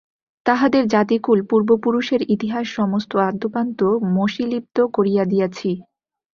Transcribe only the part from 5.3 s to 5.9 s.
দিয়াছি।